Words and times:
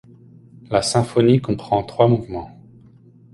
La 0.71 0.81
symphonie 0.81 1.41
comprend 1.41 1.83
trois 1.83 2.07
mouvements. 2.07 2.59